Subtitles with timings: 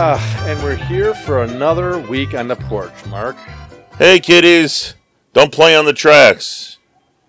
[0.00, 0.18] Uh,
[0.48, 3.36] and we're here for another week on the porch, Mark.
[3.98, 4.94] Hey, kiddies,
[5.34, 6.78] don't play on the tracks.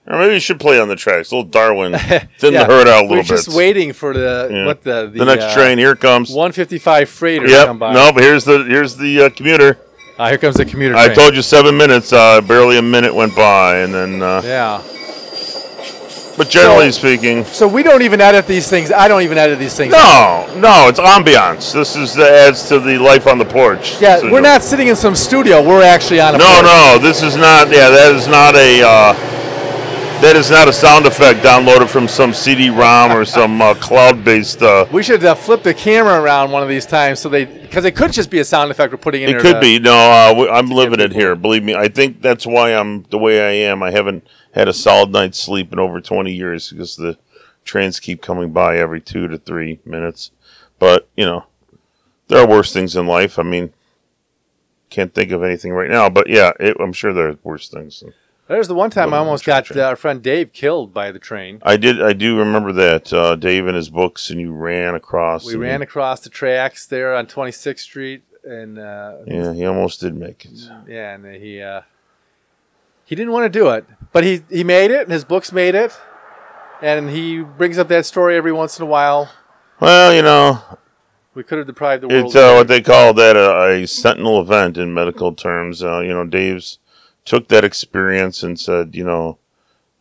[0.07, 1.34] Or maybe you should play on the tracks.
[1.34, 1.91] little Darwin
[2.39, 3.25] thin Yeah, the herd out a little We're bit.
[3.25, 4.65] just waiting for the Yeah.
[4.65, 6.29] what the the, the next uh, train here comes.
[6.29, 7.65] 155 freighter Yep.
[7.67, 7.93] come by.
[7.93, 9.77] No, but here's the here's the uh, commuter.
[10.17, 11.17] Ah, here comes the commuter I train.
[11.17, 12.13] told you seven minutes.
[12.13, 14.21] Uh, barely a minute went by, and then.
[14.21, 14.81] Uh, Yeah.
[16.41, 18.91] But generally So- speaking, So we don't even edit these things.
[18.91, 19.91] I don't even edit these things.
[19.94, 21.72] no, no, it's ambiance.
[21.72, 23.98] This is the adds to the life on the porch.
[24.00, 25.62] Yeah, So we're not sitting in some studio.
[25.62, 26.64] We're actually on a No, porch.
[26.66, 27.70] no, this is not.
[27.70, 28.81] Yeah, that is not a.
[28.81, 29.14] Uh,
[30.21, 34.61] that is not a sound effect downloaded from some CD-ROM or some uh, cloud-based.
[34.61, 37.85] Uh, We should uh, flip the camera around one of these times so they because
[37.85, 39.80] it could just be a sound effect we're putting in It could to- be.
[39.80, 41.35] No, uh, I'm living it people- here.
[41.35, 41.73] Believe me.
[41.73, 43.81] I think that's why I'm the way I am.
[43.81, 47.17] I haven't had a solid night's sleep in over 20 years because the
[47.66, 50.31] trains keep coming by every two to three minutes.
[50.77, 51.45] But, you know,
[52.27, 53.39] there are worse things in life.
[53.39, 53.73] I mean,
[54.89, 56.09] can't think of anything right now.
[56.09, 58.03] But yeah, it, I'm sure there are worse things.
[58.47, 61.59] There's the one time I almost got uh, our friend Dave killed by the train.
[61.64, 62.02] I did.
[62.02, 65.45] I do remember that uh, Dave and his books, and you ran across.
[65.45, 70.16] We ran across the tracks there on 26th Street, and uh, Yeah, he almost did
[70.16, 70.52] make it.
[70.88, 71.81] yeah, and he uh,
[73.06, 75.76] he didn't want to do it, but he he made it, and his books made
[75.76, 75.98] it,
[76.81, 79.30] and he brings up that story every once in a while.
[79.80, 80.61] Well, you know,
[81.33, 82.26] We could have deprived the world.
[82.26, 85.81] It's uh, what they call that a, a sentinel event in medical terms.
[85.81, 86.78] Uh, you know, Dave's
[87.25, 89.38] took that experience and said, you know,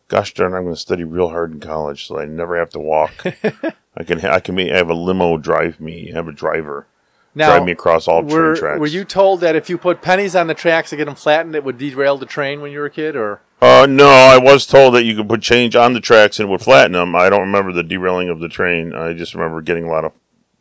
[0.07, 2.79] gosh darn, I'm going to study real hard in college so I never have to
[2.79, 3.13] walk.
[3.97, 6.87] I can I can be, I have a limo drive me, have a driver
[7.35, 8.79] now, drive me across all were, train tracks.
[8.79, 11.55] were you told that if you put pennies on the tracks to get them flattened,
[11.55, 14.65] it would derail the train when you were a kid, or Uh, no, I was
[14.65, 17.15] told that you could put change on the tracks and it would flatten them.
[17.15, 18.93] I don't remember the derailing of the train.
[18.93, 20.13] I just remember getting a lot of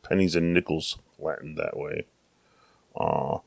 [0.03, 2.06] pennies and nickels flattened that way.
[2.97, 3.38] Uh,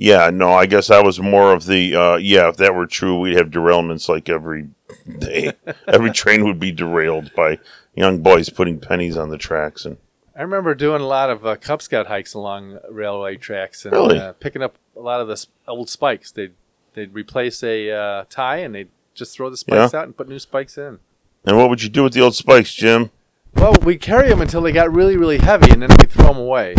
[0.00, 3.20] yeah, no, I guess I was more of the, uh, yeah, if that were true,
[3.20, 4.70] we'd have derailments like every
[5.18, 5.52] day.
[5.86, 7.58] every train would be derailed by
[7.94, 9.84] young boys putting pennies on the tracks.
[9.84, 9.98] And
[10.34, 14.18] I remember doing a lot of uh, Cub Scout hikes along railway tracks and Really?
[14.18, 16.32] uh, picking up a lot of the old spikes.
[16.32, 16.54] They'd
[16.94, 20.38] they'd replace a uh, tie and they'd just throw the spikes out and put new
[20.38, 20.98] spikes in.
[21.44, 23.10] and what would you do with the old spikes, Jim?
[23.54, 26.38] Well, we carry them until they got really really heavy and then we throw them
[26.38, 26.74] away.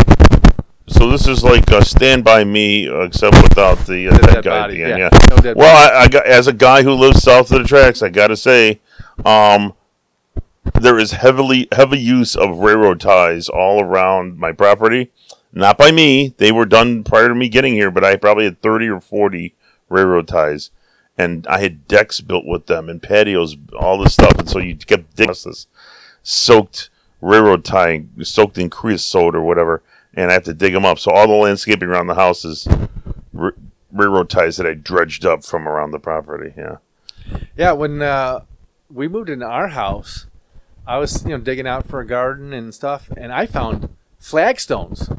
[0.92, 4.44] So this is like uh, Stand By Me, uh, except without the, uh, dead dead
[4.44, 5.00] guy body, at the end.
[5.00, 5.10] yeah.
[5.12, 5.28] Yeah.
[5.30, 8.02] No dead well, I, I got, as a guy who lives south of the tracks,
[8.02, 8.80] I got to say,
[9.26, 9.74] um,
[10.80, 15.12] there is heavily heavy use of railroad ties all around my property.
[15.54, 17.92] Not by me; they were done prior to me getting here.
[17.92, 19.56] But I probably had thirty or forty
[19.90, 20.72] railroad ties,
[21.18, 24.38] and I had decks built with them and patios, all this stuff.
[24.38, 25.68] And so you kept digging this
[26.24, 26.90] soaked
[27.22, 29.82] railroad tie, soaked in creosote or whatever,
[30.14, 31.00] and I have to dig them up.
[31.00, 32.68] So all the landscaping around the house is
[33.38, 33.56] r-
[33.92, 36.54] railroad ties that I dredged up from around the property.
[36.58, 36.78] Yeah.
[37.56, 38.42] Yeah, when uh,
[38.90, 40.26] we moved into our house,
[40.86, 43.90] I was you know digging out for a garden and stuff, and I found
[44.20, 45.10] flagstones.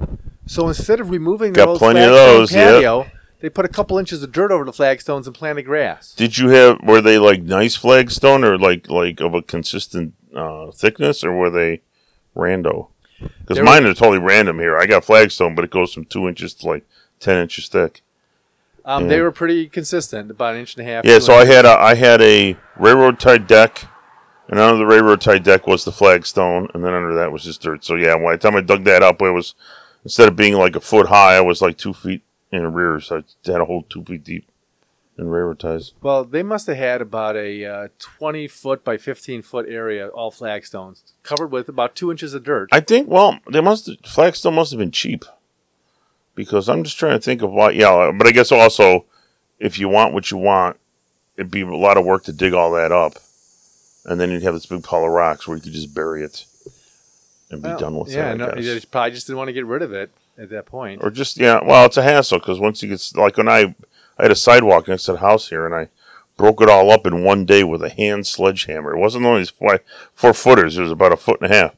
[0.47, 3.07] So instead of removing the Got old plenty of flagstone those, patio,
[3.41, 6.15] they put a couple inches of dirt over the flagstones and planted grass.
[6.15, 10.71] Did you have were they like nice flagstone or like like of a consistent uh,
[10.73, 11.83] thickness or were they
[12.37, 12.89] rando?
[13.41, 14.79] Because They were- mine are totally random here.
[14.79, 16.85] I got flagstone, but it goes from two inches to like
[17.21, 18.03] ten inches thick.
[18.85, 21.05] Um, They were pretty consistent, about an inch and a half.
[21.05, 23.85] Yeah, so I had a I had a railroad tied deck,
[24.49, 27.63] and under the railroad tied deck was the flagstone, and then under that was just
[27.63, 27.85] dirt.
[27.85, 29.55] So yeah, by the time I dug that up, it was
[30.05, 32.99] instead of being like a foot high, I was like two feet in the rear,
[33.01, 34.47] so I had a hole two feet deep
[35.19, 35.93] in railroad ties.
[36.03, 40.31] Well, they must have had about a uh, 20 foot by 15 foot area, all
[40.31, 42.69] flagstones, covered with about two inches of dirt.
[42.73, 45.25] I think well, they must flagstone must have been cheap
[46.35, 47.71] because I'm just trying to think of why.
[47.71, 49.05] Yeah, but I guess also
[49.59, 50.79] if you want what you want,
[51.37, 53.15] it'd be a lot of work to dig all that up,
[54.05, 56.45] and then you'd have this big pile of rocks where you could just bury it
[57.51, 58.33] and be Well, done with yeah, it.
[58.33, 61.03] I no, they probably just didn't want to get rid of it at that point.
[61.05, 61.61] or just yeah.
[61.63, 63.75] Well, it's a hassle because once you get like when I
[64.19, 65.89] I had a sidewalk next to the house here, and I
[66.37, 68.95] broke it all up in one day with a hand sledgehammer.
[68.95, 69.81] It wasn't only four,
[70.13, 71.75] four footers; it was about a foot and a half.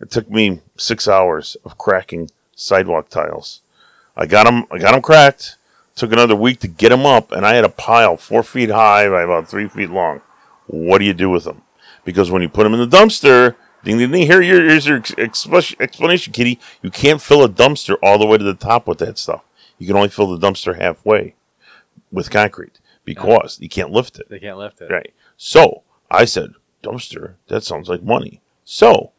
[0.00, 3.60] It took me six hours of cracking sidewalk tiles.
[4.16, 4.64] I got them.
[4.70, 5.56] I got them cracked.
[5.94, 9.08] Took another week to get them up, and I had a pile four feet high
[9.08, 10.20] by about three feet long.
[10.66, 11.62] What do you do with them?
[12.04, 14.26] Because when you put them in the dumpster, ding ding ding.
[14.26, 16.60] Here, here- here's your explanation, Kitty.
[16.82, 19.42] You can't fill a dumpster all the way to the top with that stuff.
[19.78, 21.34] You can only fill the dumpster halfway
[22.12, 24.28] with concrete because you can't lift it.
[24.28, 24.90] They can't lift it.
[24.90, 25.12] Right.
[25.36, 27.34] So I said, dumpster.
[27.48, 28.40] That sounds like money.
[28.64, 29.12] So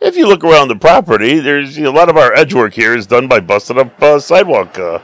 [0.00, 2.74] If you look around the property, there's you know, a lot of our edge work
[2.74, 4.98] here is done by busted up uh, sidewalk uh,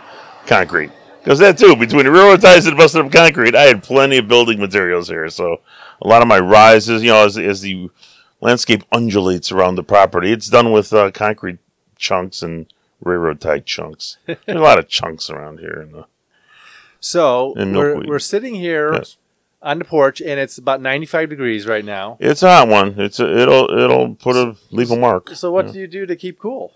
[0.47, 0.91] concrete.
[1.23, 4.29] Because that too, between the railroad ties and busted up concrete, I had plenty of
[4.29, 5.29] building materials here.
[5.31, 5.61] So
[6.01, 7.91] a lot of my rises, you know, as, as the
[8.41, 11.59] landscape undulates around the property, it's done with uh, concrete
[11.97, 12.67] chunks and
[13.01, 14.19] railroad tie chunks.
[14.27, 15.81] There's a lot of chunks around here.
[15.81, 16.07] In the,
[17.05, 18.09] So And we're, milkweed.
[18.09, 19.17] we're sitting here Yes.
[19.61, 22.17] on the porch, and it's about 95 degrees right now.
[22.21, 22.95] it's a hot one.
[22.97, 25.31] It's a, it'll it'll put a leave a mark.
[25.31, 26.73] So what do you do to keep cool?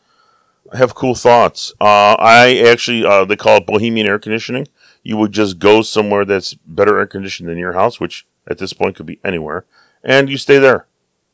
[0.73, 1.73] I have cool thoughts.
[1.81, 4.67] Uh, I actually, uh, they call it Bohemian air conditioning.
[5.05, 8.73] You would just go somewhere that's better air conditioned than your house, which at this
[8.73, 9.65] point could be anywhere,
[10.03, 10.89] and you stay there,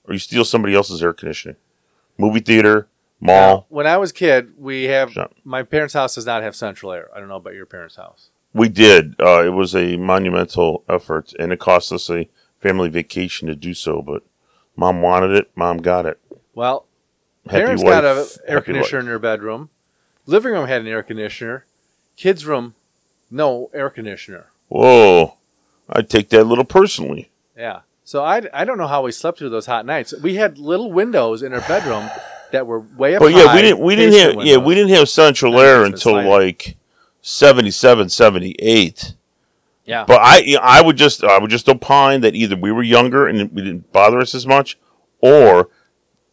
[0.05, 1.57] or you steal somebody else's air conditioning.
[2.19, 2.89] Movie theater,
[3.21, 3.65] mall.
[3.71, 6.93] when I was a kid, we have Shut- my parents' house does not have central
[6.93, 7.09] air.
[7.17, 8.29] I don't know about your parents' house.
[8.55, 9.15] We did.
[9.21, 12.29] Uh, it was a monumental effort, and it cost us a
[12.59, 14.03] family vacation to do so.
[14.03, 14.23] But
[14.77, 15.51] mom wanted it.
[15.55, 16.21] Mom got it.
[16.55, 16.87] Well,
[17.47, 19.05] Happy parents wife, got an air conditioner life.
[19.05, 19.71] in their bedroom.
[20.27, 21.65] Living room had an air conditioner.
[22.17, 22.75] Kids' room,
[23.31, 24.47] no air conditioner.
[24.69, 25.39] Whoa!
[25.89, 27.31] I take that a little personally.
[27.57, 27.81] Yeah.
[28.05, 30.13] So I, I don't know how we slept through those hot nights.
[30.23, 32.11] We had little windows in our bedroom
[32.51, 35.09] that were way up But yeah, we didn't we didn't have yeah we didn't have
[35.09, 36.77] central air until like
[37.23, 39.15] 77, 78.
[39.85, 40.05] Yeah.
[40.07, 43.51] But I I would just I would just opine that either we were younger and
[43.53, 44.79] we didn't bother us as much,
[45.21, 45.69] or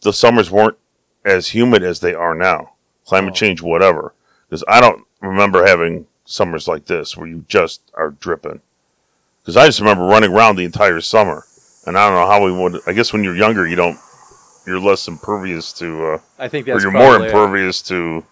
[0.01, 0.77] the summers weren't
[1.25, 2.73] as humid as they are now.
[3.05, 3.35] Climate Oh.
[3.35, 4.13] change, whatever.
[4.47, 8.61] Because I don't remember having summers like this where you just are dripping.
[9.41, 11.45] Because I just remember running around the entire summer,
[11.87, 12.81] and I don't know how we would.
[12.87, 13.97] I guess when you're younger, you don't.
[14.67, 18.23] You're less impervious to, uh, I think or that's you're more impervious to.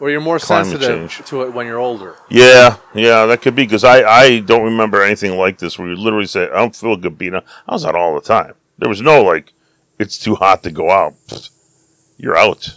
[0.00, 1.26] Or you're more climate sensitive change.
[1.28, 2.14] to it when you're older.
[2.30, 5.96] Yeah, yeah, that could be because I, I don't remember anything like this where you
[5.96, 7.44] literally say, I don't feel good being out.
[7.68, 8.54] I was out all the time.
[8.78, 9.52] There was no like,
[9.98, 11.14] it's too hot to go out.
[11.26, 11.50] Pfft,
[12.18, 12.76] You're out.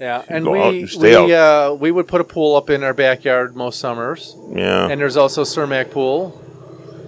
[0.00, 2.92] Yeah, and we out, you we uh, we would put a pool up in our
[2.94, 4.88] backyard most summers, Yeah.
[4.88, 6.40] and there's also Cermak pool.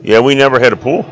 [0.03, 1.03] yeah, we never had a pool.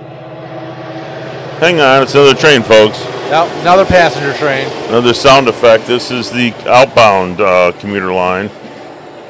[1.61, 2.99] Hang on, it's another train, folks.
[3.35, 4.69] Now another passenger train.
[4.91, 5.89] Another sound effect.
[5.89, 8.49] This is the outbound uh, commuter line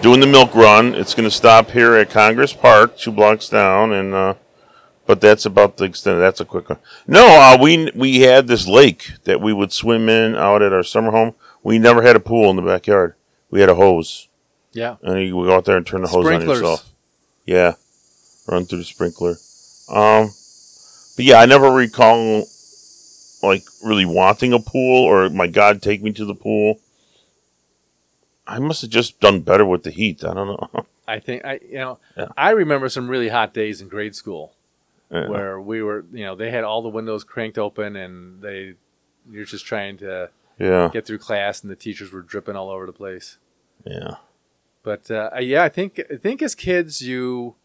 [0.02, 0.94] doing the milk run.
[0.94, 4.34] It's going to stop here at Congress Park, two blocks down, and uh,
[5.06, 6.18] but that's about the extent.
[6.18, 6.80] That's a quick one.
[7.06, 10.82] No, uh, we we had this lake that we would swim in out at our
[10.82, 11.34] summer home.
[11.62, 13.14] We never had a pool in the backyard.
[13.50, 14.28] We had a hose,
[14.74, 16.60] Yeah, and you would go out there and turn the hose on Sprinklers.
[16.60, 16.90] yourself.
[17.46, 17.72] Yeah,
[18.46, 19.36] run through the sprinkler.
[19.88, 20.26] Um,
[21.16, 22.44] but yeah, I never recall
[23.44, 26.80] like really wanting a pool or my God, take me to the pool.
[28.46, 30.22] I must have just done better with the heat.
[30.24, 30.86] I don't know.
[31.08, 32.28] I think I you know Yeah.
[32.36, 34.54] I remember some really hot days in grade school
[35.10, 35.28] Yeah.
[35.28, 38.74] where we were you know they had all the windows cranked open and they
[39.30, 42.86] you're just trying to yeah, get through class and the teachers were dripping all over
[42.86, 43.38] the place.
[43.84, 44.16] yeah,
[44.84, 47.56] But uh, yeah, I think I think as kids you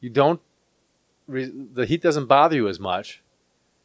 [0.00, 0.40] you don't
[1.28, 3.21] re- the heat doesn't bother you as much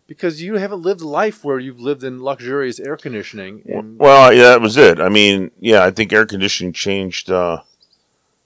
[0.07, 3.61] because you haven't lived life where you've lived in luxurious air conditioning.
[3.67, 4.99] And Well, yeah, that was it.
[4.99, 7.29] I mean, yeah, I think air conditioning changed.
[7.29, 7.61] Uh,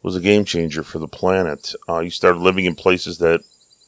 [0.04, 1.76] was a game changer for the planet.
[1.88, 3.42] Uh, you started living in places that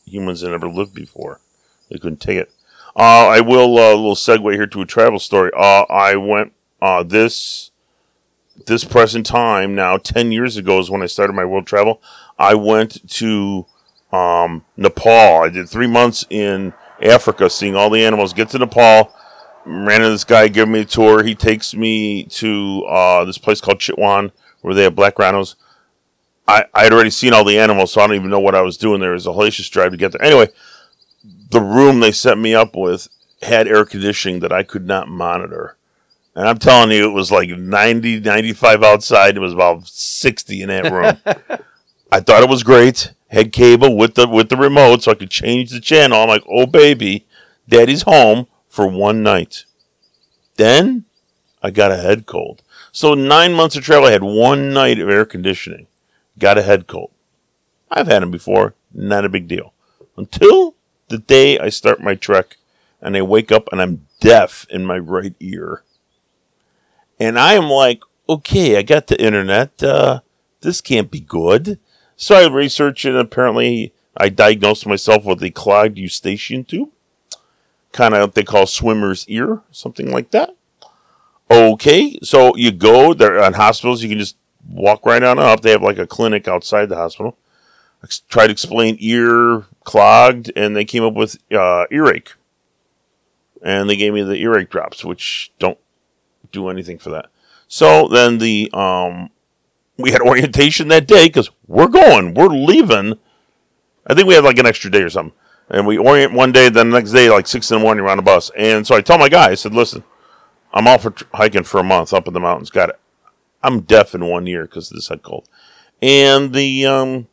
[0.05, 1.39] humans had never lived before.
[1.89, 2.51] They couldn't take it.
[2.95, 5.51] Uh, I will uh, a little segue here to a travel story.
[5.56, 7.71] Uh, I went uh, this
[8.68, 9.97] this present time now.
[9.97, 12.01] Ten years ago is when I started my world travel.
[12.37, 13.65] I went to
[14.11, 15.44] um, Nepal.
[15.44, 16.73] I did three months in
[17.04, 18.33] Africa, seeing all the animals.
[18.33, 19.14] Get to Nepal
[19.66, 21.24] ran into this guy, giving me a tour.
[21.24, 24.31] He takes me to uh, this place called Chitwan,
[24.62, 25.56] where they have black rhinos.
[26.48, 28.62] I I had already seen all the animals, so I don't even know what I
[28.62, 29.12] was doing there.
[29.12, 30.24] It was a hellacious drive to get there.
[30.24, 30.50] Anyway,
[31.52, 33.07] the room they set me up with
[33.42, 35.78] had air conditioning that I could not monitor.
[36.36, 39.38] And I'm telling you, it was like 90, 95 outside.
[39.38, 41.18] It was about 60 in that room.
[42.12, 43.12] I thought it was great.
[43.33, 46.21] Had cable with the with the remote, so I could change the channel.
[46.21, 47.25] I'm like, oh baby,
[47.68, 49.66] daddy's home for one night.
[50.56, 51.06] Then
[51.63, 52.61] I got a head cold.
[52.92, 55.87] So nine months of travel, I had one night of air conditioning.
[56.37, 57.09] Got a head cold.
[57.90, 59.73] I've had them before, not a big deal.
[60.16, 60.75] Until
[61.07, 62.57] the day I start my trek
[63.02, 65.81] and I wake up and I'm deaf in my right ear.
[67.19, 69.81] And I am like, okay, I got the internet.
[69.81, 70.19] Uh,
[70.61, 71.80] this can't be good.
[72.15, 76.89] So I researched and apparently I diagnosed myself with a clogged eustachian tube
[77.93, 80.53] kind of what they call swimmer's ear, something like that.
[81.49, 84.35] Okay, so you go there on hospitals, you can just
[84.67, 85.61] walk right on up.
[85.61, 87.37] They have like a clinic outside the hospital.
[88.03, 92.33] I tried to explain ear clogged, and they came up with uh, earache.
[93.61, 95.77] and they gave me the earache drops, which don't
[96.51, 97.27] do anything for that.
[97.67, 99.29] So then the um,
[99.97, 103.19] we had orientation that day because we're going, we're leaving.
[104.07, 105.38] I think we had like an extra day or something,
[105.69, 106.69] and we orient one day.
[106.69, 108.52] Then the next day, like six in the morning, we're on the bus.
[108.57, 110.04] And so I tell my guy, I said, "Listen,
[110.73, 112.69] I'm off for hiking for a month up in the mountains.
[112.69, 113.00] Got it.
[113.62, 115.47] I'm deaf in one ear because of this head cold."
[116.02, 117.28] And the um,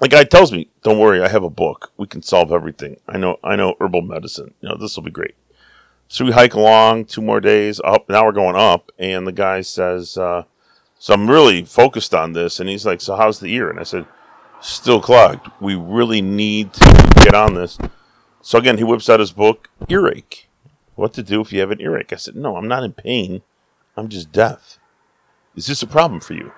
[0.00, 1.92] the guy tells me, "Don't worry, I have a book.
[1.96, 2.98] We can solve everything.
[3.06, 4.54] I know, I know herbal medicine.
[4.60, 5.34] You know, this will be great."
[6.08, 8.08] So we hike along two more days up.
[8.08, 10.44] Now we're going up, and the guy says, uh,
[11.04, 13.82] "So I'm really focused on this." And he's like, "So how's the ear?" And I
[13.82, 14.06] said,
[14.62, 15.50] "Still clogged.
[15.60, 17.76] We really need to get on this."
[18.40, 20.48] So again, he whips out his book, earache.
[20.94, 22.14] What to do if you have an earache?
[22.14, 23.42] I said, "No, I'm not in pain.
[23.98, 24.78] I'm just deaf.
[25.54, 26.52] Is this a problem for you?"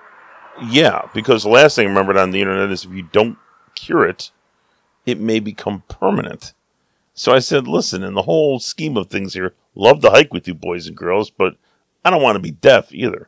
[0.63, 3.37] Yeah, because the last thing I remembered on the internet is if you don't
[3.75, 4.31] cure it,
[5.05, 6.53] it may become permanent.
[7.13, 10.47] So I said, listen, in the whole scheme of things here, love to hike with
[10.47, 11.57] you boys and girls, but
[12.05, 13.27] I don't want to be deaf either.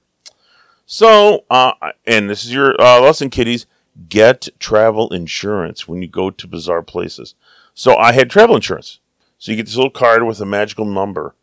[0.92, 1.74] So, uh,
[2.08, 3.68] and this is your uh, lesson, kiddies.
[4.10, 7.36] Get travel insurance when you go to bizarre places.
[7.76, 9.00] So I had travel insurance.
[9.38, 11.36] So you get this little card with a magical number.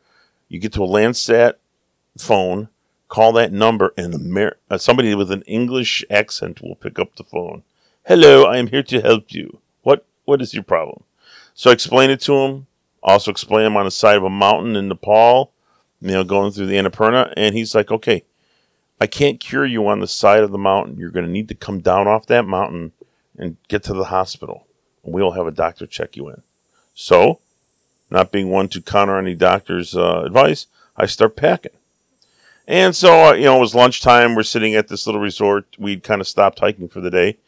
[0.48, 1.54] You get to a Landsat
[2.18, 2.70] phone,
[3.06, 4.36] call that number, and
[4.68, 7.62] uh, somebody with an English accent will pick up the phone.
[8.04, 9.60] Hello, I am here to help you.
[9.82, 11.04] What What is your problem?
[11.54, 12.66] So I explained it to him.
[13.00, 15.52] Also explain him on the side of a mountain in Nepal,
[16.00, 18.24] you know, going through the Annapurna, and he's like, "Okay,
[19.00, 20.96] I can't cure you on the side of the mountain.
[20.98, 22.92] You're going to need to come down off that mountain
[23.36, 24.66] and get to the hospital,
[25.04, 26.42] and we'll have a doctor check you in."
[26.94, 27.40] So,
[28.10, 31.72] not being one to counter any doctor's uh, advice, I start packing.
[32.66, 34.34] And so, uh, you know, it was lunchtime.
[34.34, 35.76] We're sitting at this little resort.
[35.78, 37.38] We'd kind of stopped hiking for the day.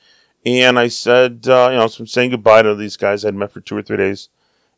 [0.46, 3.52] And I said, uh, you know, so I'm saying goodbye to these guys I'd met
[3.52, 4.28] for two or three days.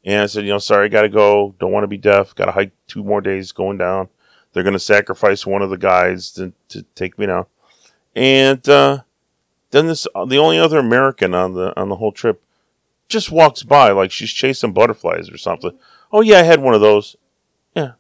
[0.05, 1.55] And I said, you know, sorry, I got to go.
[1.59, 2.35] Don't want to be deaf.
[2.35, 4.09] Got to hike two more days going down.
[4.53, 7.47] They're going to sacrifice one of the guys to, to take me down.
[8.15, 9.03] And uh,
[9.71, 12.43] then this, the only other American on the on the whole trip,
[13.09, 15.79] just walks by like she's chasing butterflies or something.
[16.13, 17.17] Oh yeah, I had one of those.
[17.75, 17.93] Yeah,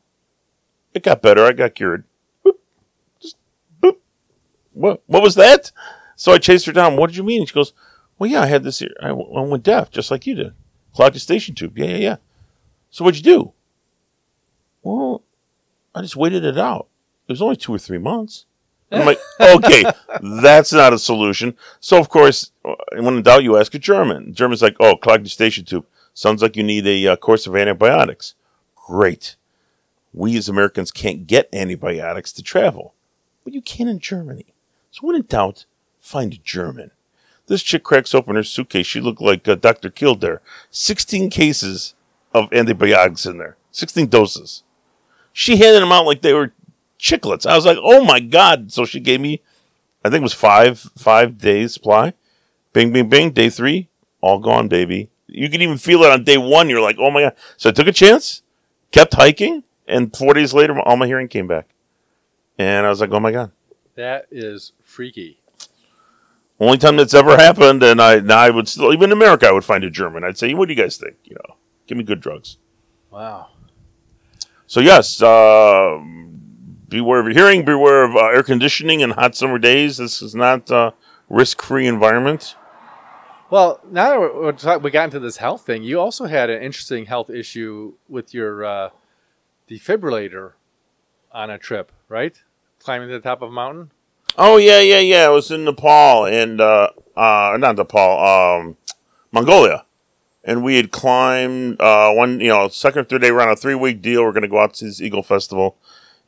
[0.92, 1.45] it got better.
[1.45, 2.04] I got cured.
[2.45, 2.54] Boop.
[3.21, 3.37] Just
[3.80, 3.97] boop.
[4.73, 5.02] What?
[5.07, 5.71] What was that?
[6.16, 6.97] So I chased her down.
[6.97, 7.47] What did you mean?
[7.47, 7.73] She goes,
[8.19, 8.83] Well, yeah, I had this.
[8.83, 8.90] Ear.
[9.00, 10.52] I w- I went deaf, just like you did.
[10.92, 11.78] Clogged eustachian tube.
[11.78, 12.16] Yeah, yeah, yeah.
[12.90, 13.52] So what'd you do?
[14.83, 15.23] Well,
[15.94, 16.88] I just waited it out.
[17.26, 18.47] It was only two or three months.
[18.92, 19.85] I'm like, okay,
[20.20, 21.56] that's not a solution.
[21.78, 24.35] So of course, uh, when in doubt, you ask a German.
[24.35, 25.87] German's like, oh, clogged the station tube.
[26.12, 28.35] Sounds like you need a uh, course of antibiotics.
[28.75, 29.37] Great.
[30.12, 32.94] We as Americans can't get antibiotics to travel,
[33.44, 34.47] but you can in Germany.
[34.90, 35.66] So when in doubt,
[36.00, 36.90] find a German.
[37.47, 38.87] This chick cracks open her suitcase.
[38.87, 39.90] She looked like uh, Dr.
[39.90, 40.40] Kildare.
[40.70, 41.94] 16 cases
[42.32, 43.56] of antibiotics in there.
[43.73, 44.62] 16 doses.
[45.33, 46.53] She handed them out like they were
[46.99, 47.47] chiclets.
[47.47, 48.73] I was like, oh my God.
[48.73, 49.43] So she gave me,
[50.05, 52.15] I think it was five, five days supply.
[52.73, 53.33] Bing, bing, bing.
[53.33, 53.89] Day three,
[54.21, 55.11] all gone, baby.
[55.27, 56.69] You can even feel it on day one.
[56.69, 57.37] You're like, oh my God.
[57.57, 58.43] So I took a chance,
[58.91, 61.69] kept hiking, and four days later, all my hearing came back.
[62.59, 63.53] And I was like, oh my God.
[63.95, 65.41] That is freaky.
[66.61, 69.53] Only time that's ever happened, and I now I would still even in America I
[69.53, 70.25] would find a German.
[70.25, 71.17] I'd say, "What do you guys think?
[71.25, 71.57] You know,
[71.87, 72.59] give me good drugs."
[73.11, 73.49] Wow.
[74.71, 75.99] So yes, uh,
[76.89, 77.65] beware of your hearing.
[77.65, 79.97] Beware of uh, air conditioning and hot summer days.
[79.97, 80.95] This is not a
[81.29, 82.55] risk-free environment.
[83.50, 86.50] Well, now that we're, we're talk, we got into this health thing, you also had
[86.50, 88.91] an interesting health issue with your uh,
[89.69, 90.53] defibrillator
[91.33, 92.41] on a trip, right?
[92.79, 93.91] Climbing to the top of a mountain.
[94.39, 95.25] Oh yeah, yeah, yeah.
[95.25, 98.77] I was in Nepal and uh, uh, not Nepal, um,
[99.33, 99.85] Mongolia,
[100.44, 103.30] and we had climbed uh, one, you know, second or third day.
[103.30, 104.25] We're on a three-week deal.
[104.25, 105.76] We're going to go out to this Eagle Festival,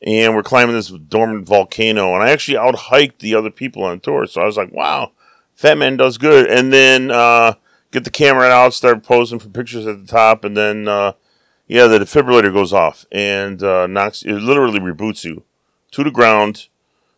[0.01, 2.13] and we're climbing this dormant volcano.
[2.13, 5.11] And I actually out hiked the other people on tour, so I was like, "Wow,
[5.53, 7.53] Fat Man does good." And then uh,
[7.91, 11.13] get the camera out, start posing for pictures at the top, and then uh,
[11.67, 14.23] yeah, the defibrillator goes off and uh, knocks.
[14.23, 15.43] It literally reboots you
[15.91, 16.67] to the ground.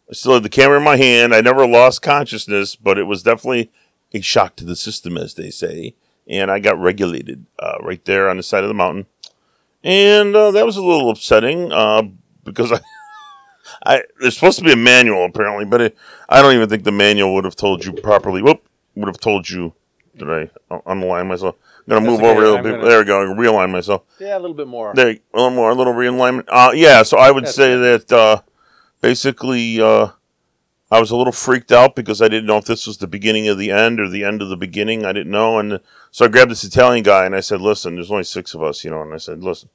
[0.10, 1.34] I still had the camera in my hand.
[1.34, 3.72] I never lost consciousness, but it was definitely
[4.14, 5.96] a shock to the system, as they say.
[6.28, 9.06] And I got regulated uh, right there on the side of the mountain,
[9.84, 12.02] and uh, that was a little upsetting uh,
[12.44, 12.80] because I,
[13.86, 16.92] I there's supposed to be a manual apparently, but it, I don't even think the
[16.92, 18.42] manual would have told you properly.
[18.42, 19.74] Whoop, would have told you.
[20.18, 21.56] Did I unaligne myself?
[21.88, 22.40] I'm gonna That's move over okay.
[22.40, 22.76] a little bit.
[22.78, 23.20] gonna- There we go.
[23.36, 24.04] Realign myself.
[24.18, 24.94] Yeah, a little bit more.
[24.96, 26.46] There, a little more, a little realignment.
[26.48, 28.42] Uh, yeah, so I would That's say that uh,
[29.02, 30.08] basically uh,
[30.92, 33.48] I was a little freaked out because I didn't know if this was the beginning
[33.48, 35.04] of the end or the end of the beginning.
[35.04, 35.80] I didn't know, and
[36.12, 38.84] so I grabbed this Italian guy and I said, "Listen, there's only six of us,
[38.84, 39.70] you know." And I said, "Listen,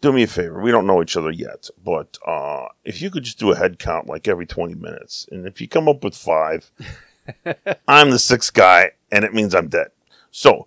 [0.00, 0.60] do me a favor.
[0.60, 3.78] We don't know each other yet, but uh, if you could just do a head
[3.78, 6.70] count like every 20 minutes, and if you come up with five,
[7.88, 9.88] I'm the sixth guy, and it means I'm dead.
[10.30, 10.66] So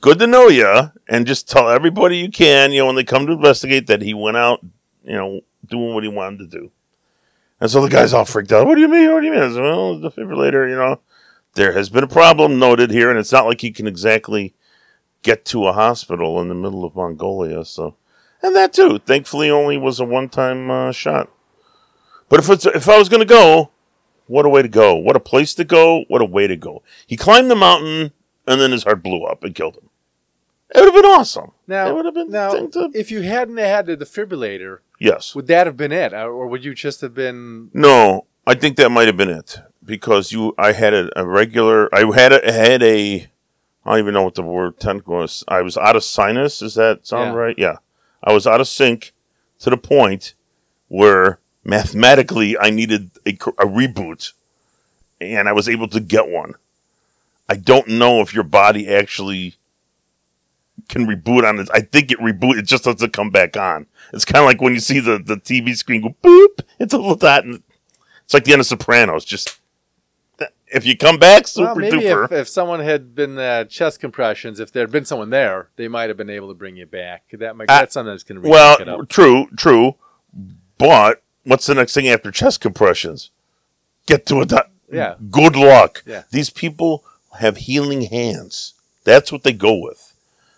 [0.00, 3.26] good to know you, and just tell everybody you can, you know, when they come
[3.26, 4.60] to investigate that he went out,
[5.04, 6.72] you know, doing what he wanted to do.
[7.60, 8.66] And so the guy's all freaked out.
[8.66, 9.12] What do you mean?
[9.12, 9.42] What do you mean?
[9.42, 11.00] I said, well, the defibrillator, you know,
[11.54, 14.54] there has been a problem noted here, and it's not like he can exactly
[15.22, 17.64] get to a hospital in the middle of Mongolia.
[17.64, 17.96] So,
[18.42, 21.28] and that too, thankfully, only was a one-time uh, shot.
[22.30, 23.70] But if it's if I was going to go,
[24.26, 24.94] what a way to go!
[24.94, 26.04] What a place to go!
[26.08, 26.82] What a way to go!
[27.06, 28.12] He climbed the mountain,
[28.46, 29.89] and then his heart blew up and killed him.
[30.72, 31.52] It would have been awesome.
[31.66, 35.34] Now, it would have been now, to- if you hadn't had the defibrillator, yes.
[35.34, 37.70] would that have been it, or would you just have been?
[37.74, 40.54] No, I think that might have been it because you.
[40.58, 41.92] I had a, a regular.
[41.94, 43.26] I had a, I had a.
[43.84, 45.42] I don't even know what the word technical was.
[45.48, 46.62] I was out of sinus.
[46.62, 47.40] Is that sound Yeah.
[47.40, 47.54] right?
[47.58, 47.76] Yeah,
[48.22, 49.12] I was out of sync
[49.60, 50.34] to the point
[50.88, 54.32] where mathematically I needed a, a reboot,
[55.20, 56.54] and I was able to get one.
[57.48, 59.56] I don't know if your body actually
[60.88, 61.68] can reboot on it.
[61.72, 62.58] I think it reboot.
[62.58, 63.86] It just doesn't come back on.
[64.12, 66.64] It's kind of like when you see the, the TV screen go boop.
[66.78, 67.62] It's a little dot, and
[68.24, 69.24] it's like the end of Sopranos.
[69.24, 69.58] Just
[70.72, 72.24] if you come back, super Well, maybe duper.
[72.26, 75.88] if, if someone had been uh, chest compressions, if there had been someone there, they
[75.88, 77.24] might have been able to bring you back.
[77.32, 79.08] That might, Uh, that's something that's going to well, it up.
[79.08, 79.96] true, true.
[80.78, 83.30] But what's the next thing after chest compressions?
[84.06, 85.16] Get to a doc- Yeah.
[85.30, 86.02] Good luck.
[86.06, 86.22] Yeah.
[86.30, 87.04] These people
[87.40, 88.74] have healing hands.
[89.04, 90.09] That's what they go with.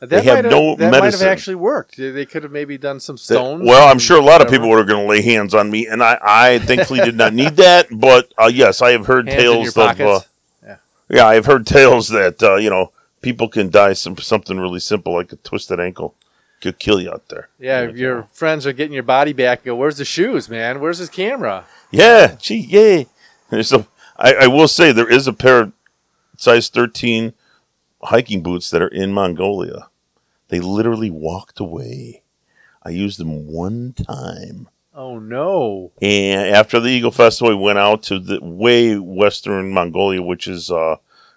[0.02, 1.97] That they have might no that might have actually worked.
[1.97, 3.62] They- They could have maybe done some That- stones.
[3.64, 6.02] well, I'm sure a lot of people were going to lay hands on me, and
[6.02, 7.87] I, I thankfully did not need that.
[7.90, 9.78] But uh, yes, I have heard Hands in your tales of.
[9.78, 10.28] Uh, pockets.
[11.09, 12.90] yeah, I've heard tales that uh, you know
[13.21, 16.16] people can die some something really simple like a twisted ankle
[16.61, 17.49] could kill you out there.
[17.61, 19.62] Yeah, if your friends are getting your body back.
[19.64, 20.81] Go, where's the shoes, man?
[20.81, 21.64] Where's his camera?
[21.92, 23.07] Yeah, gee, yay.
[23.50, 25.72] There's a, I, I will say there is a pair of
[26.37, 27.35] size 13
[28.05, 29.88] hiking boots that are in Mongolia.
[30.53, 32.25] They literally walked away.
[32.83, 34.69] I used them one time.
[34.95, 35.93] Oh no!
[36.03, 40.71] And after the Eagle Festival, we went out to the way western Mongolia, which is
[40.71, 40.97] uh,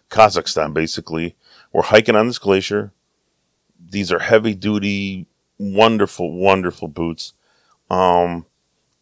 [0.09, 1.37] Kazakhstan, basically.
[1.71, 2.91] We're hiking on this glacier.
[3.79, 7.31] These are heavy duty, wonderful, wonderful boots.
[7.89, 8.45] Um,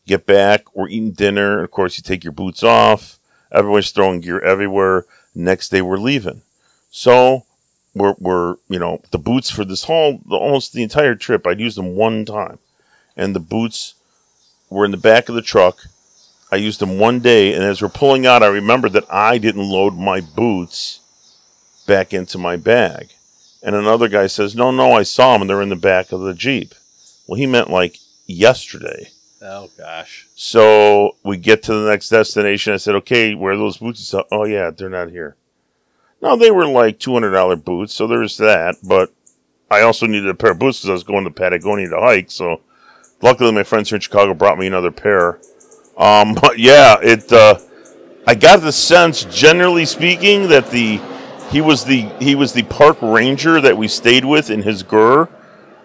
[0.05, 1.63] get back, we're eating dinner.
[1.63, 3.17] Of course, you take your boots off.
[3.51, 5.07] Everyone's throwing gear everywhere.
[5.33, 6.43] Next day, we're leaving.
[6.91, 7.47] So
[7.93, 11.77] we're, we're you know, the boots for this whole, almost the entire trip, I'd used
[11.77, 12.59] them one time.
[13.15, 13.95] And the boots
[14.69, 15.77] were in the back of the truck.
[16.51, 19.69] I used them one day, and as we're pulling out, I remembered that I didn't
[19.69, 20.99] load my boots
[21.87, 23.09] back into my bag.
[23.63, 26.21] And another guy says, No, no, I saw them, and they're in the back of
[26.21, 26.75] the Jeep.
[27.27, 29.09] Well, he meant like yesterday.
[29.41, 30.27] Oh gosh!
[30.35, 32.73] So we get to the next destination.
[32.73, 34.13] I said, Okay, where are those boots?
[34.31, 35.35] Oh, yeah, they're not here.
[36.23, 38.77] No, they were like $200 boots, so there's that.
[38.81, 39.11] But
[39.69, 42.31] I also needed a pair of boots because I was going to Patagonia to hike.
[42.31, 42.61] So
[43.21, 45.41] luckily, my friends here in Chicago brought me another pair.
[45.97, 47.31] Um, but yeah, it.
[47.31, 47.59] Uh,
[48.25, 51.01] I got the sense, generally speaking, that the
[51.51, 55.27] he was the he was the park ranger that we stayed with in his ger,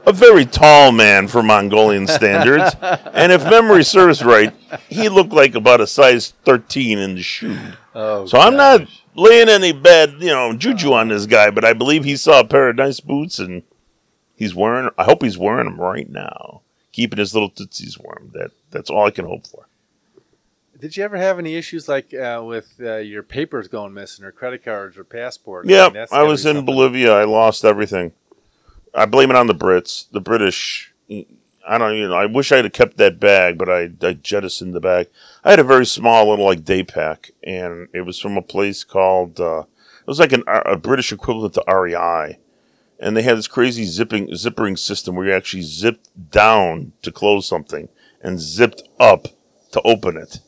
[0.07, 2.77] a very tall man for Mongolian standards,
[3.12, 4.55] and if memory serves right,
[4.88, 7.59] he looked like about a size thirteen in the shoe.
[7.92, 8.83] Oh, So I'm not
[9.14, 12.47] laying any bad, you know, juju on this guy, but I believe he saw a
[12.47, 13.62] pair of nice boots and
[14.37, 14.90] he's wearing.
[14.99, 18.31] I hope he's wearing them right now, keeping his little tootsies warm.
[18.35, 19.66] That that's all I can hope for.
[20.81, 24.31] Did you ever have any issues like uh, with uh, your papers going missing, or
[24.31, 25.66] credit cards, or passport?
[25.66, 26.64] I Yeah, mean, I was in.
[26.64, 27.12] Bolivia.
[27.12, 28.12] I lost everything.
[28.94, 30.09] I blame it on the Brits.
[30.11, 30.92] The British.
[31.66, 32.11] I don't even.
[32.11, 32.16] Know.
[32.16, 35.09] I wish I'd have kept that bag, but I, I jettisoned the bag.
[35.44, 38.85] I had a very small little like day pack, and it was from a place
[38.85, 39.40] called.
[39.40, 39.64] Uh,
[40.01, 42.38] it was like an, a British equivalent to REI,
[42.99, 47.47] and they had this crazy zipping zippering system where you actually zipped down to close
[47.47, 47.88] something
[48.23, 49.29] and zipped up
[49.73, 50.40] to open it.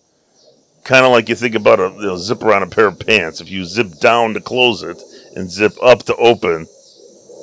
[0.84, 3.40] Kind of like you think about a you know, zipper on a pair of pants.
[3.40, 5.00] If you zip down to close it
[5.36, 6.66] and zip up to open,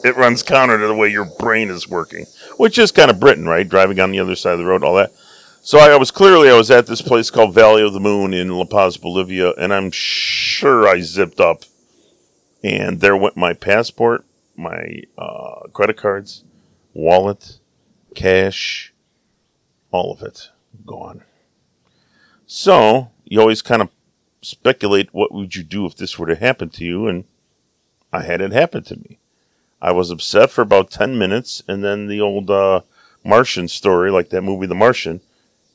[0.03, 2.25] it runs counter to the way your brain is working,
[2.57, 3.67] which is kind of Britain, right?
[3.67, 5.12] Driving on the other side of the road, all that.
[5.62, 8.49] So I was clearly I was at this place called Valley of the Moon in
[8.49, 11.63] La Paz, Bolivia, and I'm sure I zipped up,
[12.63, 14.23] and there went my passport,
[14.55, 16.45] my uh, credit cards,
[16.93, 17.60] wallet,
[18.15, 18.93] cash,
[19.91, 20.51] all of it
[20.86, 21.23] gone.
[22.45, 23.89] So you always kind of
[24.41, 27.25] speculate what would you do if this were to happen to you, and
[28.13, 29.19] I had it happen to me.
[29.81, 32.81] I was upset for about ten minutes, and then the old uh,
[33.23, 35.21] Martian story, like that movie The Martian,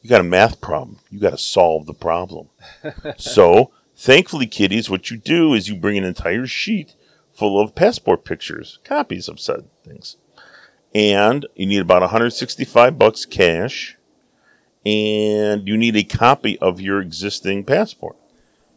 [0.00, 0.98] you got a math problem.
[1.10, 2.48] You got to solve the problem.
[3.16, 6.94] so, thankfully, kiddies, what you do is you bring an entire sheet
[7.32, 10.16] full of passport pictures, copies of said things.
[10.94, 13.96] And you need about 165 bucks cash,
[14.84, 18.16] and you need a copy of your existing passport.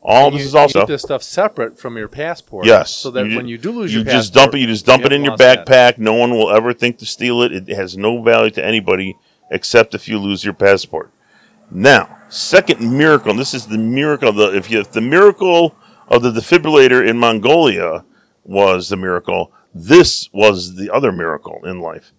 [0.08, 2.66] All You- this is also keep this stuff separate from your passport.
[2.68, 2.92] Yes.
[2.92, 4.60] So that ju- when you do lose you your passport, You just dump it.
[4.60, 5.96] You just dump you it in your haven't that.
[5.96, 5.98] backpack.
[5.98, 7.52] No one will ever think to steal it.
[7.52, 9.18] It has no value to anybody
[9.52, 11.12] except if you lose your passport.
[11.72, 13.32] Now, second miracle.
[13.32, 14.30] and This is the miracle.
[14.30, 15.76] Of the if you if the miracle
[16.08, 18.06] of the defibrillator in Mongolia
[18.44, 22.14] was the miracle, this was the other miracle in life.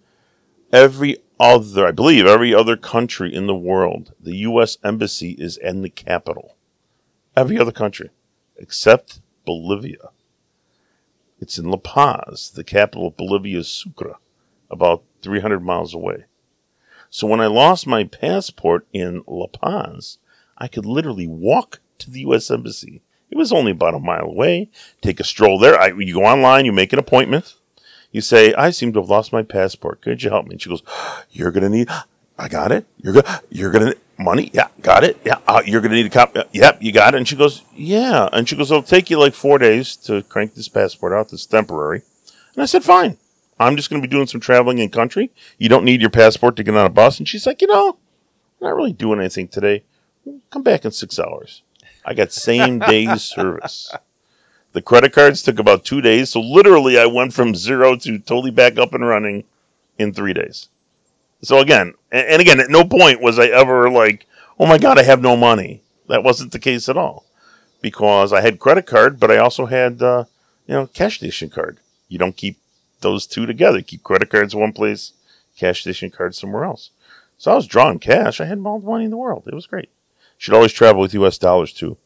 [0.73, 4.77] Every other, I believe, every other country in the world, the U.S.
[4.83, 6.55] embassy is in the capital.
[7.37, 8.09] Every other country,
[8.57, 10.09] except Bolivia.
[11.39, 12.49] It's in La Paz.
[12.49, 14.15] The capital of Bolivia Sucre,
[14.71, 16.25] about 300 miles away.
[17.11, 20.17] So when I lost my passport in La Paz,
[20.57, 22.49] I could literally walk to the U.S.
[22.49, 23.03] Embassy.
[23.29, 24.71] It was only about a mile away.
[25.01, 25.79] Take a stroll there.
[25.79, 27.53] I, you go online, you make an appointment.
[28.11, 30.01] You say, I seem to have lost my passport.
[30.01, 30.53] Could you help me?
[30.53, 30.81] And she goes,
[31.29, 31.89] You're going to need,
[32.37, 32.85] I got it.
[32.97, 34.49] You're to, you're to, money?
[34.53, 35.19] Yeah, got it.
[35.23, 36.41] Yeah, uh, you're to need a copy.
[36.51, 37.17] Yep, you got it.
[37.17, 38.29] And she goes, Yeah.
[38.31, 41.29] And she goes, It'll take you like four days to crank this passport out.
[41.29, 42.03] That's temporary.
[42.53, 43.17] And I said, Fine.
[43.59, 45.31] I'm just going to be doing some traveling in country.
[45.57, 47.17] You don't need your passport to get on a bus.
[47.17, 47.97] And she's like, You know,
[48.61, 49.83] I'm not really doing anything today.
[50.49, 51.63] Come back in six hours.
[52.05, 53.93] I got same day service.
[54.73, 56.31] The credit cards took about two days.
[56.31, 59.45] So literally, I went from zero to totally back up and running
[59.97, 60.69] in three days.
[61.41, 64.25] So again, and, again, at no point was I ever like,
[64.59, 65.81] oh my God, I have no money.
[66.07, 67.25] That wasn't the case at all
[67.81, 70.25] because I had credit card, but I also had, uh,
[70.65, 71.79] you know, cash station card.
[72.07, 72.57] You don't keep
[73.01, 73.81] those two together.
[73.81, 75.13] Keep credit cards one place,
[75.57, 76.91] cash station card somewhere else.
[77.37, 78.41] So I was drawing cash.
[78.41, 79.43] I had all the money in the world.
[79.47, 79.89] It was great.
[80.39, 81.37] Should always travel with U.S.
[81.37, 81.97] dollars too.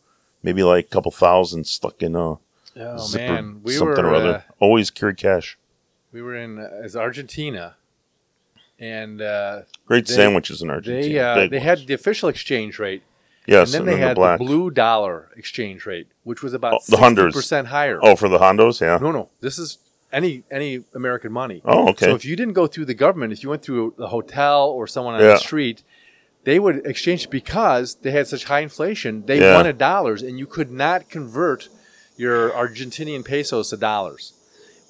[0.43, 2.37] Maybe like a couple thousand stuck in a
[2.77, 4.35] Oh zipper, man, we something were or other.
[4.35, 5.57] uh, always carry cash.
[6.11, 7.75] we were in uh, as Argentina,
[8.81, 11.13] and uh, Great they- sandwiches in Argentina.
[11.13, 11.63] they uh, they ones.
[11.63, 13.03] had the official exchange rate,
[13.45, 14.39] yes, and then they the had black.
[14.39, 17.99] the blue dollar exchange rate, which was about Oh, the percent higher.
[18.01, 18.97] Oh, for the Hondos, yeah.
[19.01, 19.77] no, no, this is
[20.11, 21.61] any any American money.
[21.63, 22.07] Oh, okay.
[22.07, 24.87] So if you didn't go through the government, if you went through the hotel or
[24.87, 25.27] someone on Yeah.
[25.33, 25.83] the street,
[26.43, 29.23] they would exchange because they had such high inflation.
[29.27, 29.55] They Yeah.
[29.55, 31.69] wanted dollars, and you could not convert
[32.17, 34.33] your Argentinian pesos to dollars.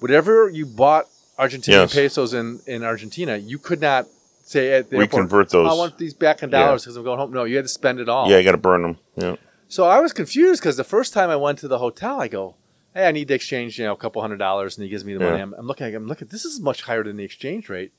[0.00, 1.06] Whatever you bought
[1.42, 1.94] Argentinian Yes.
[1.94, 4.06] pesos in, in Argentina, you could not
[4.44, 5.70] say at the We airport, convert those.
[5.70, 7.32] I want these back in dollars because I'm going home.
[7.32, 8.28] No, you had to spend it all.
[8.30, 8.98] yeah, you got to burn them.
[9.16, 9.36] Yeah.
[9.68, 12.56] So I was confused because the first time I went to the hotel, I go,
[12.94, 15.14] "Hey, I need to exchange, you know, a couple hundred dollars," and he gives me
[15.14, 15.30] the Yeah.
[15.30, 15.42] money.
[15.42, 16.28] I'm, I'm looking, I'm looking.
[16.28, 17.92] This is much higher than the exchange rate,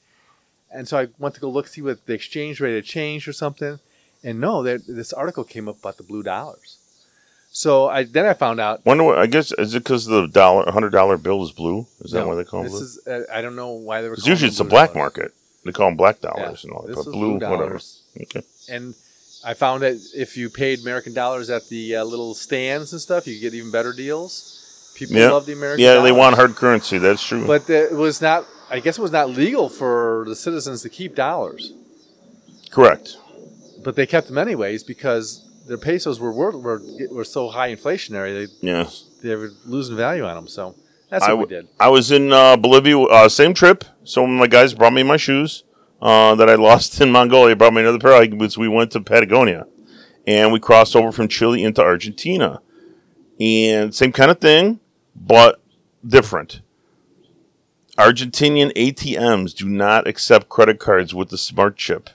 [0.72, 3.34] and so I went to go look see what the exchange rate had changed or
[3.34, 3.80] something,
[4.24, 6.78] and no, there, this article came up about the blue dollars.
[7.56, 8.84] So I then I found out.
[8.84, 9.20] Wonder what?
[9.20, 11.86] I guess is it because the dollar, hundred dollar bill is blue?
[12.02, 13.14] Is that no, why they call them this blue?
[13.22, 14.16] is uh, I don't know why they were.
[14.16, 15.16] Because usually it's the black dollars.
[15.18, 15.34] market.
[15.64, 16.96] They call them black Yeah, dollars and all that.
[16.96, 17.66] this But blue, blue whatever.
[17.68, 18.02] dollars.
[18.20, 18.42] Okay.
[18.70, 18.96] And
[19.46, 23.28] I found that if you paid American dollars at the uh, little stands and stuff,
[23.28, 24.92] you get even better deals.
[24.96, 25.30] People Yeah.
[25.30, 25.84] love the American.
[25.84, 26.98] Yeah, they want hard currency.
[26.98, 27.46] That's true.
[27.46, 28.46] But the, it was not.
[28.72, 31.72] I guess it was not legal for the citizens to keep dollars,
[32.72, 33.18] Correct.
[33.84, 38.48] but they kept them anyways because their pesos were were were, were so high inflationary.
[38.48, 39.06] They Yes.
[39.22, 40.48] they were losing value on them.
[40.48, 40.76] So
[41.10, 41.68] that's I what we did.
[41.80, 43.84] I was in uh, Bolivia, uh, same trip.
[44.04, 45.64] Some of my guys brought me my shoes
[46.02, 47.56] uh, that I lost in Mongolia.
[47.56, 48.58] Brought me another pair of hiking boots.
[48.58, 49.68] We went to Patagonia,
[50.28, 52.62] and we crossed over from Chile into Argentina,
[53.40, 54.80] and same kind of thing,
[55.16, 55.62] but
[56.06, 56.62] different.
[57.98, 62.10] Argentinian ATMs do not accept credit cards with the smart chip.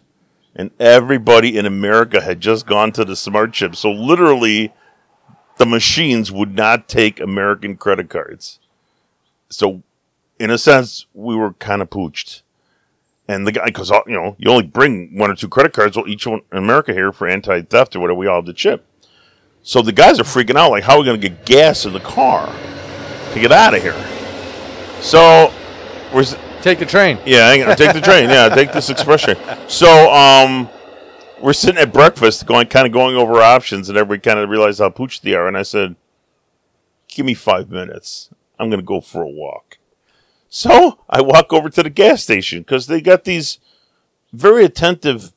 [0.59, 3.77] And everybody in America had just gone to the smart chip.
[3.77, 4.75] So literally,
[5.57, 8.59] the machines would not take American credit cards.
[9.49, 9.85] So,
[10.39, 12.43] in a sense, we were kind of pooched.
[13.29, 15.97] And the guy, because uh, you know, you only bring one or two credit cards,
[15.97, 18.19] well, each one in America here for anti-theft or whatever.
[18.19, 18.85] We all have the chip.
[19.63, 21.93] So the guys are freaking out, like, how are we going to get gas in
[21.93, 22.47] the car
[23.33, 23.97] to get out of here?
[25.01, 25.53] So
[26.13, 26.25] we're
[26.63, 27.19] Take the train.
[27.25, 28.29] yeah, hang on, take the train.
[28.29, 29.37] Yeah, take this express train.
[29.69, 30.69] So, um,
[31.41, 34.81] we're sitting at breakfast, going kind of going over options, and everybody kind of realized
[34.81, 35.47] how pooched they are.
[35.47, 35.97] And I said,
[37.09, 38.31] "Give me five minutes.
[38.59, 39.79] I'm going to go for a walk."
[40.49, 43.59] So I walk over to the gas station because they got these
[44.33, 45.33] very attentive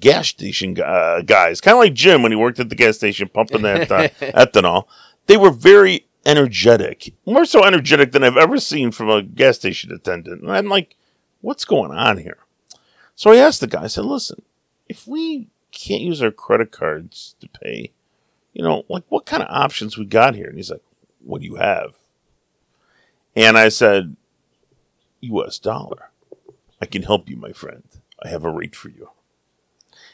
[0.00, 3.28] gas station uh, guys, kind of like Jim when he worked at the gas station
[3.28, 4.84] pumping that uh, ethanol.
[5.26, 9.90] They were very energetic, more so energetic than I've ever seen from a gas station
[9.90, 10.42] attendant.
[10.42, 10.96] And I'm like,
[11.40, 12.36] what's going on here?
[13.14, 14.42] So I asked the guy, I said, listen,
[14.88, 17.92] if we can't use our credit cards to pay,
[18.52, 20.46] you know, like what kind of options we got here?
[20.46, 20.82] And he's like,
[21.24, 21.94] what do you have?
[23.34, 24.16] And I said,
[25.20, 26.10] US dollar.
[26.80, 27.84] I can help you, my friend.
[28.22, 29.10] I have a rate for you.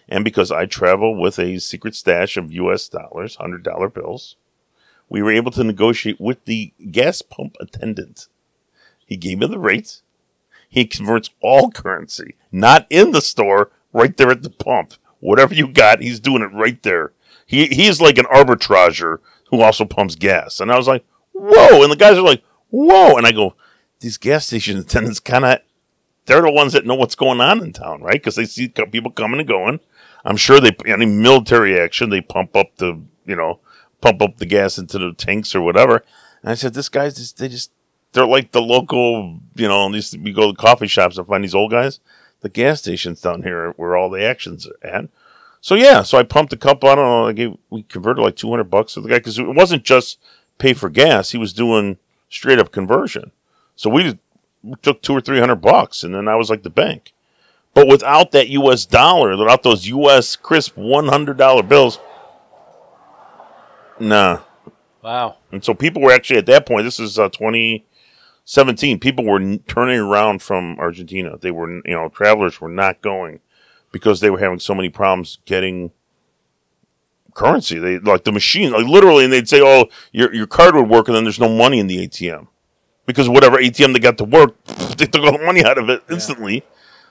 [0.08, 4.36] And because I travel with a secret stash of US dollars, $100 bills,
[5.14, 8.26] we were able to negotiate with the gas pump attendant.
[9.06, 10.02] He gave me the rates.
[10.68, 14.94] He converts all currency, not in the store, right there at the pump.
[15.20, 17.12] Whatever you got, he's doing it right there.
[17.46, 20.58] He he's like an arbitrager who also pumps gas.
[20.58, 21.84] And I was like, whoa.
[21.84, 23.16] And the guys are like, whoa.
[23.16, 23.54] And I go,
[24.00, 25.60] these gas station attendants kind of,
[26.26, 28.14] they're the ones that know what's going on in town, right?
[28.14, 29.78] Because they see people coming and going.
[30.24, 33.60] I'm sure they, any military action, they pump up the, you know,
[34.04, 36.04] pump up the gas into the tanks or whatever.
[36.42, 37.70] And I said, this guy's just, they just,
[38.12, 41.54] they're like the local, you know, these, we go to coffee shops and find these
[41.54, 42.00] old guys.
[42.42, 45.08] The gas stations down here where all the actions are at.
[45.62, 46.90] So yeah, so I pumped a couple.
[46.90, 47.26] I don't know.
[47.28, 50.18] I gave, we converted like 200 bucks to the guy because it wasn't just
[50.58, 51.30] pay for gas.
[51.30, 51.96] He was doing
[52.28, 53.32] straight up conversion.
[53.74, 54.18] So we,
[54.62, 57.14] we took two or 300 bucks and then I was like the bank.
[57.72, 61.98] But without that US dollar, without those US crisp $100 bills,
[64.00, 64.40] nah.
[65.02, 65.36] Wow.
[65.52, 69.60] And so people were actually at that point, this is uh, 2017, people were n-
[69.68, 71.36] turning around from Argentina.
[71.38, 73.40] They were, you know, travelers were not going
[73.92, 75.90] because they were having so many problems getting
[77.34, 77.78] currency.
[77.78, 81.08] They like the machine, like literally, and they'd say, "Oh, your your card would work,"
[81.08, 82.48] and then there's no money in the ATM
[83.06, 84.64] because whatever ATM they got to work,
[84.96, 86.64] they took all the money out of it instantly.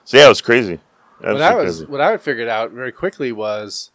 [0.03, 0.79] So yeah, it was crazy.
[1.19, 1.85] What I was crazy.
[1.85, 3.91] what I figured out very quickly was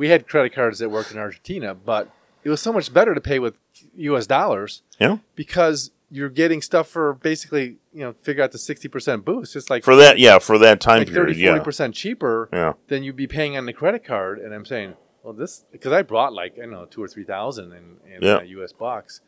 [0.00, 2.08] we had credit cards that worked in Argentina, but
[2.42, 3.58] it was so much better to pay with
[3.96, 4.26] U.S.
[4.26, 9.26] dollars Yeah, because you're getting stuff for basically you know figure out the sixty percent
[9.26, 9.54] boost.
[9.56, 12.48] It's like for that, yeah, for that time like 30 period, 40 yeah, percent cheaper
[12.50, 14.38] yeah, than you'd be paying on the credit card.
[14.38, 17.24] And I'm saying, well, this because I brought like I don't know two or three
[17.24, 18.36] thousand in, in Yeah.
[18.36, 18.72] uh, U.S.
[18.72, 19.20] bucks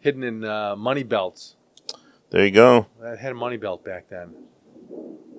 [0.00, 1.56] hidden in uh, money belts.
[2.28, 2.86] there you go.
[3.02, 4.34] I had a money belt back then.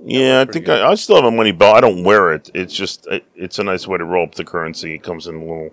[0.03, 0.67] Yeah, I think.
[0.67, 1.77] I, I still have a money belt.
[1.77, 2.49] I don't wear it.
[2.53, 4.95] It's just it, it's a nice way to roll up the currency.
[4.95, 5.71] It comes in a little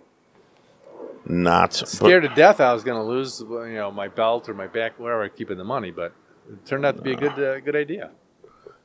[1.26, 1.74] knot.
[1.74, 4.98] Scared to death I was going to lose you know my belt or my back
[4.98, 6.12] wherever I keep in the money, but
[6.50, 8.10] it turned out to be a good uh, good idea.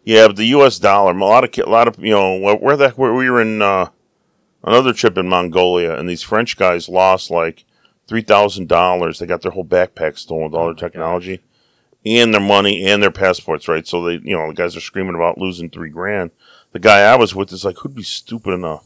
[0.04, 0.80] Yeah, but the U.S.
[0.80, 1.14] dollar.
[1.14, 3.62] A lot of a lot of you know where, where the where we were in
[3.62, 3.88] uh,
[4.64, 7.66] another trip in Mongolia, and these French guys lost like
[8.08, 9.20] three thousand dollars.
[9.20, 11.42] They got their whole backpack stolen with all their technology,
[12.06, 13.68] and their money and their passports.
[13.68, 16.32] Right, so they you know the guys are screaming about losing three grand.
[16.72, 18.86] The guy I was with is like, who'd be stupid enough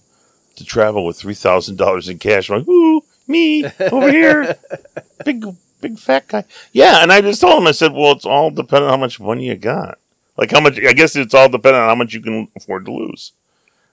[0.55, 2.49] to travel with three thousand dollars in cash?
[2.49, 4.57] I'm like, ooh, me over here,
[5.25, 5.45] big
[5.81, 6.43] big fat guy.
[6.71, 9.19] Yeah, and I just told him, I said, well, it's all dependent on how much
[9.19, 9.99] money you got.
[10.37, 10.79] Like how much?
[10.79, 13.33] I guess it's all dependent on how much you can afford to lose.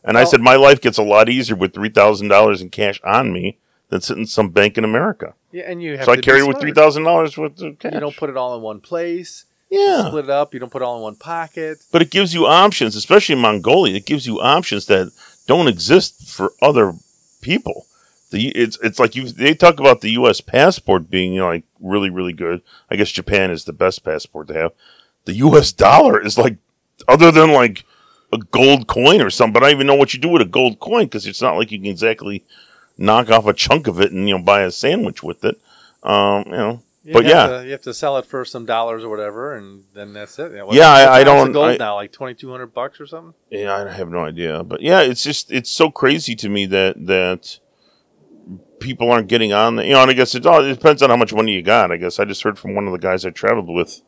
[0.04, 3.00] And I said my life gets a lot easier with three thousand dollars in cash
[3.02, 3.56] on me
[3.94, 5.34] than sitting in some bank in America.
[5.52, 7.94] Yeah, and you have So I carry with three thousand dollars worth of cash.
[7.94, 9.44] You don't put it all in one place.
[9.70, 10.52] You yeah, split it up.
[10.52, 11.78] You don't put it all in one pocket.
[11.92, 13.94] but it gives you options, especially in Mongolia.
[13.96, 15.12] It gives you options that
[15.46, 16.94] don't exist for other
[17.40, 17.86] people.
[18.32, 20.40] The it's it's like you they talk about the U.S.
[20.40, 22.62] passport being you know, like really really good.
[22.90, 24.72] I guess Japan is the best passport to have.
[25.24, 25.70] The U.S.
[25.70, 26.56] dollar is like
[27.06, 27.84] other than like
[28.32, 29.52] a gold coin or something.
[29.52, 31.56] But I don't even know what you do with a gold coin because it's not
[31.56, 32.44] like you can exactly
[32.96, 35.60] knock off a chunk of it and you know buy a sandwich with it.
[36.02, 37.46] Um, you know, You But yeah.
[37.48, 40.52] to- you have to sell it for some dollars or whatever, and then that's it.
[40.64, 42.72] what- Yeah, I- I an ounce of don't- Gold I- now, like twenty two hundred
[42.72, 43.34] bucks or something.
[43.50, 47.04] Yeah, I have no idea, but yeah, it's just it's so crazy to me that
[47.06, 47.58] that
[48.80, 49.76] people aren't getting on.
[49.76, 51.62] The, you know, and I guess it all it depends on how much money you
[51.62, 51.92] got.
[51.92, 54.00] I guess I just heard from one of the guys I traveled with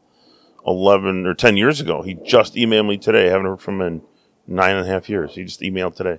[0.66, 2.00] eleven or ten years ago.
[2.02, 3.26] He just emailed me today.
[3.26, 4.02] I haven't heard from him in
[4.46, 5.34] nine and a half years.
[5.34, 6.18] He just emailed today.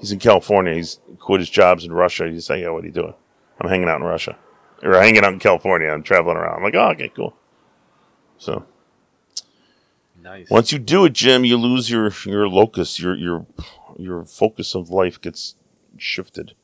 [0.00, 0.74] He's in California.
[0.74, 2.28] He's quit his jobs in Russia.
[2.28, 3.14] He's like, yeah, what are you doing?
[3.60, 4.36] I'm hanging out in Russia,
[4.82, 5.88] or hanging out in California.
[5.88, 6.56] I'm traveling around.
[6.56, 7.36] I'm like, oh, okay, cool.
[8.38, 8.66] So
[10.20, 10.50] Nice.
[10.50, 13.46] once you do it, Jim, you lose your your locus, your your
[13.98, 15.54] your focus of life gets
[15.96, 16.54] shifted.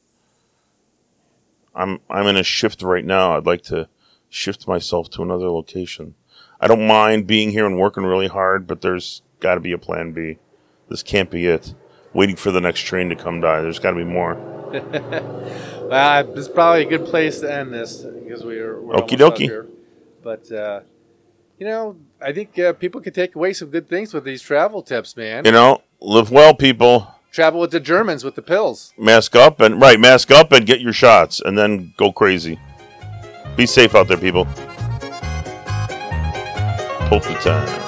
[1.74, 3.36] I'm I'm in a shift right now.
[3.36, 3.88] I'd like to
[4.28, 6.14] shift myself to another location.
[6.60, 9.78] I don't mind being here and working really hard, but there's got to be a
[9.78, 10.38] plan B.
[10.88, 11.74] This can't be it.
[12.12, 13.60] Waiting for the next train to come by.
[13.60, 14.36] There's got to be more.
[15.88, 19.66] Well, this is probably a good place to end this because we're, we're Okie dokie.
[20.22, 20.80] But uh,
[21.58, 24.82] you know, I think uh, people can take away some good things with these travel
[24.82, 25.46] tips, man.
[25.46, 27.14] You know, live well, people.
[27.32, 28.92] Travel with the Germans with the pills.
[28.98, 32.58] Mask up and right, mask up and get your shots, and then go crazy.
[33.56, 34.44] Be safe out there, people.
[37.08, 37.87] Hope the time.